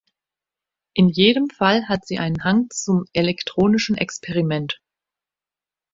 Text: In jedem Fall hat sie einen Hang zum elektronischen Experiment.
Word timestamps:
In 0.95 1.09
jedem 1.09 1.51
Fall 1.51 1.87
hat 1.87 2.07
sie 2.07 2.17
einen 2.17 2.43
Hang 2.43 2.69
zum 2.73 3.05
elektronischen 3.13 3.95
Experiment. 3.95 4.81